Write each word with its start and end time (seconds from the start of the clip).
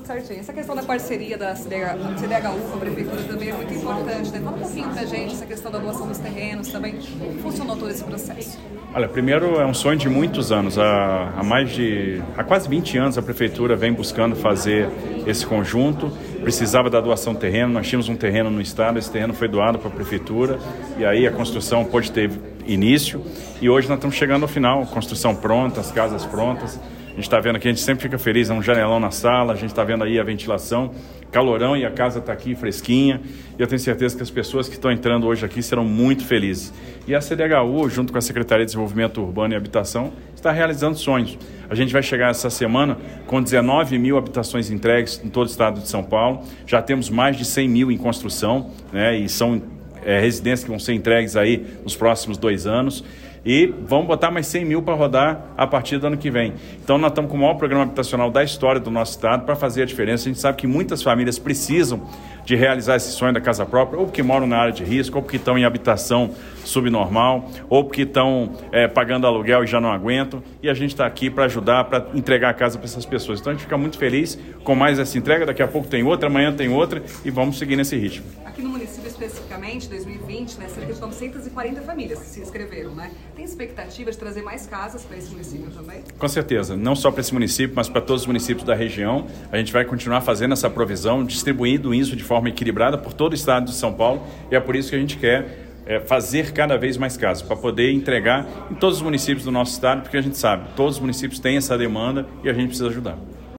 tudo 0.00 0.06
certinho. 0.06 0.40
Essa 0.40 0.52
questão 0.52 0.74
da 0.74 0.82
parceria 0.82 1.36
da 1.36 1.54
CDHU 1.54 2.70
com 2.70 2.76
a 2.76 2.80
Prefeitura 2.80 3.22
também 3.22 3.50
é 3.50 3.52
muito 3.52 3.72
importante, 3.72 4.30
né? 4.30 4.40
Fala 4.40 4.56
um 4.56 4.60
pouquinho 4.60 4.88
pra 4.88 5.04
gente 5.04 5.34
essa 5.34 5.46
questão 5.46 5.70
da 5.70 5.78
doação 5.78 6.06
dos 6.06 6.18
terrenos 6.18 6.68
também. 6.68 6.98
Como 7.18 7.38
funcionou 7.40 7.76
todo 7.76 7.90
esse 7.90 8.02
processo? 8.02 8.58
Olha, 8.94 9.08
primeiro 9.08 9.60
é 9.60 9.66
um 9.66 9.74
sonho 9.74 9.98
de 9.98 10.08
muitos 10.08 10.50
anos. 10.50 10.78
Há, 10.78 11.34
há 11.36 11.42
mais 11.42 11.70
de. 11.70 12.22
há 12.36 12.42
quase 12.42 12.68
20 12.68 12.98
anos 12.98 13.18
a 13.18 13.22
Prefeitura 13.22 13.76
vem 13.76 13.92
buscando 13.92 14.34
fazer 14.34 14.88
esse 15.26 15.46
conjunto. 15.46 16.10
Precisava 16.42 16.88
da 16.88 17.00
doação 17.00 17.34
de 17.34 17.40
terreno, 17.40 17.72
nós 17.72 17.86
tínhamos 17.86 18.08
um 18.08 18.16
terreno 18.16 18.50
no 18.50 18.62
estado, 18.62 18.98
esse 18.98 19.10
terreno 19.10 19.34
foi 19.34 19.46
doado 19.46 19.78
para 19.78 19.88
a 19.88 19.92
Prefeitura 19.92 20.58
e 20.98 21.04
aí 21.04 21.26
a 21.26 21.30
construção 21.30 21.84
pôde 21.84 22.10
ter 22.10 22.30
início. 22.66 23.22
E 23.60 23.68
hoje 23.68 23.88
nós 23.88 23.98
estamos 23.98 24.16
chegando 24.16 24.42
ao 24.42 24.48
final, 24.48 24.86
construção 24.86 25.36
pronta, 25.36 25.80
as 25.80 25.90
casas 25.90 26.24
prontas. 26.24 26.80
Gente 27.20 27.26
está 27.26 27.38
vendo 27.38 27.56
aqui, 27.56 27.68
a 27.68 27.70
gente 27.70 27.82
sempre 27.82 28.02
fica 28.02 28.16
feliz, 28.16 28.48
é 28.48 28.54
um 28.54 28.62
janelão 28.62 28.98
na 28.98 29.10
sala, 29.10 29.52
a 29.52 29.54
gente 29.54 29.68
está 29.68 29.84
vendo 29.84 30.04
aí 30.04 30.18
a 30.18 30.24
ventilação, 30.24 30.90
calorão 31.30 31.76
e 31.76 31.84
a 31.84 31.90
casa 31.90 32.18
está 32.18 32.32
aqui 32.32 32.54
fresquinha. 32.54 33.20
E 33.58 33.60
eu 33.60 33.66
tenho 33.66 33.78
certeza 33.78 34.16
que 34.16 34.22
as 34.22 34.30
pessoas 34.30 34.70
que 34.70 34.74
estão 34.76 34.90
entrando 34.90 35.26
hoje 35.26 35.44
aqui 35.44 35.62
serão 35.62 35.84
muito 35.84 36.24
felizes. 36.24 36.72
E 37.06 37.14
a 37.14 37.20
CDHU, 37.20 37.90
junto 37.90 38.10
com 38.10 38.18
a 38.18 38.22
Secretaria 38.22 38.64
de 38.64 38.70
Desenvolvimento 38.70 39.20
Urbano 39.20 39.52
e 39.52 39.56
Habitação, 39.58 40.14
está 40.34 40.50
realizando 40.50 40.96
sonhos. 40.96 41.38
A 41.68 41.74
gente 41.74 41.92
vai 41.92 42.02
chegar 42.02 42.30
essa 42.30 42.48
semana 42.48 42.96
com 43.26 43.42
19 43.42 43.98
mil 43.98 44.16
habitações 44.16 44.70
entregues 44.70 45.20
em 45.22 45.28
todo 45.28 45.46
o 45.46 45.50
estado 45.50 45.78
de 45.78 45.88
São 45.90 46.02
Paulo. 46.02 46.40
Já 46.66 46.80
temos 46.80 47.10
mais 47.10 47.36
de 47.36 47.44
100 47.44 47.68
mil 47.68 47.92
em 47.92 47.98
construção, 47.98 48.70
né? 48.90 49.14
E 49.14 49.28
são 49.28 49.60
é, 50.02 50.18
residências 50.18 50.64
que 50.64 50.70
vão 50.70 50.78
ser 50.78 50.94
entregues 50.94 51.36
aí 51.36 51.66
nos 51.84 51.94
próximos 51.94 52.38
dois 52.38 52.66
anos 52.66 53.04
e 53.44 53.72
vamos 53.86 54.06
botar 54.06 54.30
mais 54.30 54.46
100 54.46 54.64
mil 54.64 54.82
para 54.82 54.94
rodar 54.94 55.52
a 55.56 55.66
partir 55.66 55.98
do 55.98 56.06
ano 56.06 56.16
que 56.16 56.30
vem. 56.30 56.54
Então, 56.82 56.98
nós 56.98 57.10
estamos 57.10 57.30
com 57.30 57.36
o 57.36 57.40
maior 57.40 57.54
programa 57.54 57.84
habitacional 57.84 58.30
da 58.30 58.44
história 58.44 58.80
do 58.80 58.90
nosso 58.90 59.12
estado 59.12 59.44
para 59.44 59.56
fazer 59.56 59.82
a 59.82 59.86
diferença. 59.86 60.24
A 60.24 60.32
gente 60.32 60.40
sabe 60.40 60.58
que 60.58 60.66
muitas 60.66 61.02
famílias 61.02 61.38
precisam 61.38 62.06
de 62.44 62.56
realizar 62.56 62.96
esse 62.96 63.12
sonho 63.12 63.32
da 63.32 63.40
casa 63.40 63.64
própria, 63.64 63.98
ou 63.98 64.06
porque 64.06 64.22
moram 64.22 64.46
na 64.46 64.58
área 64.58 64.72
de 64.72 64.82
risco, 64.82 65.16
ou 65.16 65.22
porque 65.22 65.36
estão 65.36 65.56
em 65.56 65.64
habitação 65.64 66.30
subnormal, 66.64 67.48
ou 67.68 67.84
porque 67.84 68.02
estão 68.02 68.52
é, 68.72 68.88
pagando 68.88 69.26
aluguel 69.26 69.64
e 69.64 69.66
já 69.66 69.80
não 69.80 69.92
aguentam. 69.92 70.42
E 70.62 70.68
a 70.68 70.74
gente 70.74 70.90
está 70.90 71.06
aqui 71.06 71.30
para 71.30 71.44
ajudar, 71.44 71.84
para 71.84 72.08
entregar 72.14 72.50
a 72.50 72.54
casa 72.54 72.78
para 72.78 72.86
essas 72.86 73.06
pessoas. 73.06 73.40
Então, 73.40 73.52
a 73.52 73.54
gente 73.54 73.62
fica 73.62 73.78
muito 73.78 73.98
feliz 73.98 74.38
com 74.64 74.74
mais 74.74 74.98
essa 74.98 75.16
entrega. 75.16 75.46
Daqui 75.46 75.62
a 75.62 75.68
pouco 75.68 75.88
tem 75.88 76.02
outra, 76.02 76.28
amanhã 76.28 76.52
tem 76.52 76.68
outra, 76.68 77.02
e 77.24 77.30
vamos 77.30 77.58
seguir 77.58 77.76
nesse 77.76 77.96
ritmo. 77.96 78.26
Aqui 78.44 78.62
no 78.62 78.70
município 78.70 79.08
especificamente, 79.08 79.88
2020, 79.88 80.58
né, 80.58 80.68
cerca 80.68 80.92
de 80.92 81.00
940 81.00 81.82
famílias 81.82 82.18
se 82.20 82.40
inscreveram, 82.40 82.94
né? 82.94 83.10
Tem 83.40 83.46
expectativa 83.46 84.10
de 84.10 84.18
trazer 84.18 84.42
mais 84.42 84.66
casas 84.66 85.02
para 85.02 85.16
esse 85.16 85.30
município 85.30 85.70
também? 85.70 86.04
Com 86.18 86.28
certeza, 86.28 86.76
não 86.76 86.94
só 86.94 87.10
para 87.10 87.22
esse 87.22 87.32
município, 87.32 87.74
mas 87.74 87.88
para 87.88 88.02
todos 88.02 88.20
os 88.20 88.26
municípios 88.26 88.66
da 88.66 88.74
região. 88.74 89.26
A 89.50 89.56
gente 89.56 89.72
vai 89.72 89.82
continuar 89.82 90.20
fazendo 90.20 90.52
essa 90.52 90.68
provisão, 90.68 91.24
distribuindo 91.24 91.94
isso 91.94 92.14
de 92.14 92.22
forma 92.22 92.50
equilibrada 92.50 92.98
por 92.98 93.14
todo 93.14 93.32
o 93.32 93.34
estado 93.34 93.64
de 93.64 93.72
São 93.72 93.94
Paulo, 93.94 94.22
e 94.50 94.56
é 94.56 94.60
por 94.60 94.76
isso 94.76 94.90
que 94.90 94.96
a 94.96 94.98
gente 94.98 95.16
quer 95.16 95.70
é, 95.86 96.00
fazer 96.00 96.52
cada 96.52 96.76
vez 96.76 96.98
mais 96.98 97.16
casas, 97.16 97.42
para 97.42 97.56
poder 97.56 97.90
entregar 97.92 98.46
em 98.70 98.74
todos 98.74 98.98
os 98.98 99.02
municípios 99.02 99.46
do 99.46 99.50
nosso 99.50 99.72
estado, 99.72 100.02
porque 100.02 100.18
a 100.18 100.22
gente 100.22 100.36
sabe, 100.36 100.74
todos 100.76 100.96
os 100.96 101.00
municípios 101.00 101.40
têm 101.40 101.56
essa 101.56 101.78
demanda 101.78 102.26
e 102.44 102.50
a 102.50 102.52
gente 102.52 102.66
precisa 102.66 102.90
ajudar. 102.90 103.16